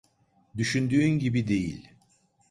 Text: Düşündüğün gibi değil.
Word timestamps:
Düşündüğün 0.57 1.19
gibi 1.19 1.47
değil. 1.47 1.89